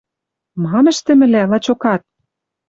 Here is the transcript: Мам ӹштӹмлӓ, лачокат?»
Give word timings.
Мам 0.63 0.85
ӹштӹмлӓ, 0.91 1.43
лачокат?» 1.51 2.01